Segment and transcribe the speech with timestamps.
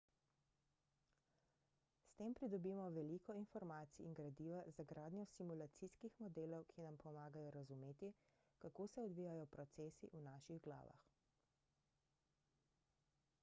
[2.05, 8.11] s tem pridobimo veliko informacij in gradiva za gradnjo simulacijskih modelov ki nam pomagajo razumeti
[8.65, 11.05] kako se odvijajo procesi v naših glavah